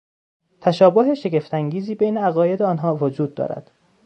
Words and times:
تشابه 0.61 1.13
شگفتانگیزی 1.13 1.95
بین 1.95 2.17
عقاید 2.17 2.61
آنها 2.61 2.95
وجود 2.95 3.35
دارد. 3.35 3.71